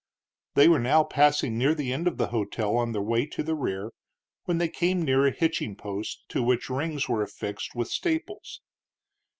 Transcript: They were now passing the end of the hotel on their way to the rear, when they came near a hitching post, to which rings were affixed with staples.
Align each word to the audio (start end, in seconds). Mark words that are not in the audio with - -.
They 0.55 0.67
were 0.67 0.79
now 0.79 1.03
passing 1.03 1.59
the 1.59 1.93
end 1.93 2.07
of 2.07 2.17
the 2.17 2.29
hotel 2.29 2.75
on 2.75 2.91
their 2.91 3.03
way 3.03 3.27
to 3.27 3.43
the 3.43 3.53
rear, 3.53 3.91
when 4.45 4.57
they 4.57 4.67
came 4.67 5.03
near 5.03 5.27
a 5.27 5.31
hitching 5.31 5.75
post, 5.75 6.23
to 6.29 6.41
which 6.41 6.71
rings 6.71 7.07
were 7.07 7.21
affixed 7.21 7.75
with 7.75 7.87
staples. 7.89 8.61